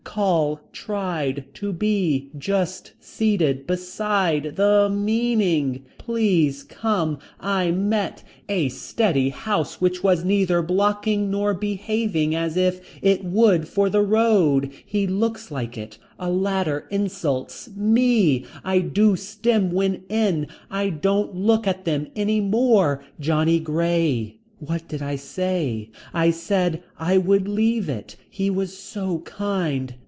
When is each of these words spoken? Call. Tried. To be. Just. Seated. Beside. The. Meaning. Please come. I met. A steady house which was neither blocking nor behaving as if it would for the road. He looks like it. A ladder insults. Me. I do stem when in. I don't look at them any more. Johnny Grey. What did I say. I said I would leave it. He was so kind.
Call. 0.03 0.59
Tried. 0.73 1.45
To 1.53 1.71
be. 1.71 2.31
Just. 2.37 2.91
Seated. 2.99 3.65
Beside. 3.65 4.57
The. 4.57 4.89
Meaning. 4.93 5.85
Please 5.97 6.63
come. 6.63 7.17
I 7.39 7.71
met. 7.71 8.21
A 8.49 8.67
steady 8.67 9.29
house 9.29 9.79
which 9.79 10.03
was 10.03 10.25
neither 10.25 10.61
blocking 10.61 11.29
nor 11.31 11.53
behaving 11.53 12.35
as 12.35 12.57
if 12.57 12.81
it 13.01 13.23
would 13.23 13.69
for 13.69 13.89
the 13.89 14.01
road. 14.01 14.73
He 14.85 15.07
looks 15.07 15.49
like 15.49 15.77
it. 15.77 15.97
A 16.19 16.29
ladder 16.29 16.87
insults. 16.91 17.69
Me. 17.73 18.43
I 18.65 18.79
do 18.79 19.15
stem 19.15 19.71
when 19.71 20.03
in. 20.09 20.47
I 20.69 20.89
don't 20.89 21.35
look 21.35 21.65
at 21.67 21.85
them 21.85 22.07
any 22.17 22.41
more. 22.41 23.01
Johnny 23.17 23.61
Grey. 23.61 24.39
What 24.59 24.87
did 24.89 25.01
I 25.01 25.15
say. 25.15 25.89
I 26.13 26.29
said 26.31 26.83
I 26.99 27.17
would 27.17 27.47
leave 27.47 27.87
it. 27.89 28.17
He 28.29 28.49
was 28.51 28.77
so 28.77 29.19
kind. 29.19 29.95